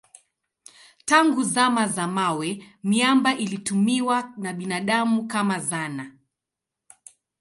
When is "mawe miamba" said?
2.07-3.35